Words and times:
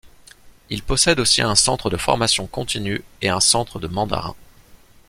Il 0.71 0.81
possède 0.81 1.19
aussi 1.19 1.43
un 1.43 1.53
centre 1.53 1.91
de 1.91 1.95
formation 1.97 2.47
continue 2.47 3.03
et 3.21 3.29
un 3.29 3.39
centre 3.39 3.77
de 3.77 3.85
mandarin. 3.87 4.35